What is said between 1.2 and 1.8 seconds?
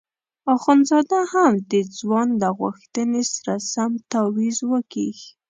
هم د